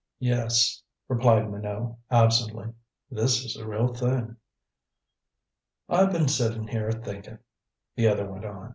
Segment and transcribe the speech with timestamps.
[0.17, 2.73] "Yes," replied Minot absently.
[3.11, 4.35] "This is the real thing."
[5.87, 7.37] "I've been sitting here thinking,"
[7.95, 8.69] the other went on.